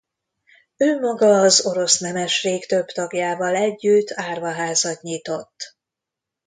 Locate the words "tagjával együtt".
2.85-4.11